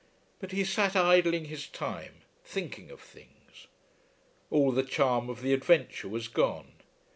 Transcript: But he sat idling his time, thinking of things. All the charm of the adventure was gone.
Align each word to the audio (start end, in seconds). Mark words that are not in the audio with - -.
But 0.39 0.51
he 0.51 0.63
sat 0.63 0.95
idling 0.95 1.45
his 1.45 1.67
time, 1.67 2.23
thinking 2.43 2.89
of 2.89 2.99
things. 2.99 3.67
All 4.49 4.71
the 4.71 4.81
charm 4.81 5.29
of 5.29 5.43
the 5.43 5.53
adventure 5.53 6.09
was 6.09 6.27
gone. 6.27 6.71